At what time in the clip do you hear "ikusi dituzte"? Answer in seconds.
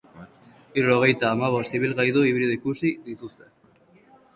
2.59-3.51